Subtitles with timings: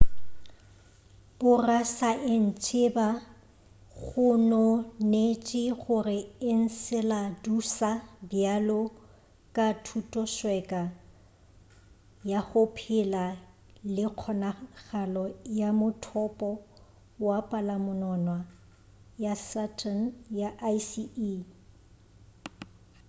[1.39, 3.07] borasaentsheba
[4.03, 6.19] gononetše gore
[6.51, 7.89] enceladusa
[8.29, 8.81] bjalo
[9.55, 10.81] ka thutosweka
[12.31, 13.25] ya go phela
[13.95, 15.23] le kgonagalo
[15.59, 16.49] ya mothopo
[17.25, 18.35] wa palamonwana
[19.23, 20.01] ya saturn
[20.39, 21.31] ya icy e